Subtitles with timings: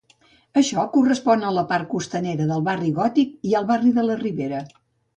[0.61, 4.69] Això correspon a la part costanera del Barri Gòtic i al barri de la Ribera.